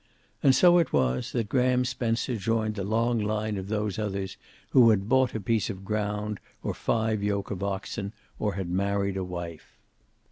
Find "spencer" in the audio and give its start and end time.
1.85-2.35